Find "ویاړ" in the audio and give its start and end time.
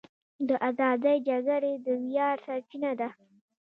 2.05-2.35